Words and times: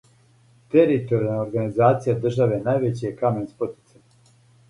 Територијална 0.75 1.41
организација 1.47 2.15
државе 2.23 2.59
највећи 2.69 3.07
је 3.07 3.11
камен 3.21 3.47
спотицања. 3.53 4.35